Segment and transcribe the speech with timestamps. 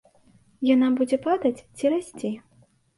[0.69, 2.37] Яна будзе падаць ці расці?